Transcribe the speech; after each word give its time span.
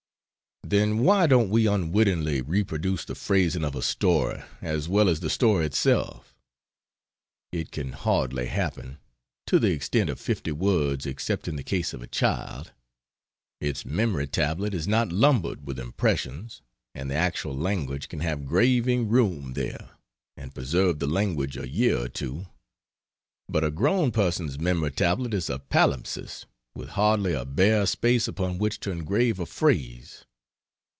Then 0.63 0.99
why 0.99 1.27
don't 1.27 1.49
we 1.49 1.67
unwittingly 1.67 2.41
reproduce 2.41 3.03
the 3.03 3.15
phrasing 3.15 3.65
of 3.65 3.75
a 3.75 3.81
story, 3.81 4.41
as 4.61 4.87
well 4.87 5.09
as 5.09 5.19
the 5.19 5.29
story 5.29 5.65
itself? 5.65 6.33
It 7.51 7.71
can 7.71 7.91
hardly 7.91 8.45
happen 8.45 8.97
to 9.47 9.59
the 9.59 9.71
extent 9.71 10.09
of 10.09 10.17
fifty 10.17 10.53
words 10.53 11.05
except 11.05 11.49
in 11.49 11.57
the 11.57 11.63
case 11.63 11.93
of 11.93 12.01
a 12.01 12.07
child: 12.07 12.71
its 13.59 13.83
memory 13.85 14.27
tablet 14.27 14.73
is 14.73 14.87
not 14.87 15.11
lumbered 15.11 15.65
with 15.67 15.77
impressions, 15.77 16.61
and 16.95 17.11
the 17.11 17.15
actual 17.15 17.57
language 17.57 18.07
can 18.07 18.21
have 18.21 18.45
graving 18.45 19.09
room 19.09 19.53
there, 19.55 19.89
and 20.37 20.55
preserve 20.55 20.99
the 20.99 21.07
language 21.07 21.57
a 21.57 21.67
year 21.67 21.97
or 22.03 22.07
two, 22.07 22.45
but 23.49 23.65
a 23.65 23.71
grown 23.71 24.09
person's 24.09 24.57
memory 24.57 24.91
tablet 24.91 25.33
is 25.33 25.49
a 25.49 25.59
palimpsest, 25.59 26.45
with 26.75 26.89
hardly 26.89 27.33
a 27.33 27.43
bare 27.43 27.85
space 27.85 28.25
upon 28.25 28.57
which 28.57 28.79
to 28.79 28.91
engrave 28.91 29.37
a 29.37 29.45
phrase. 29.45 30.23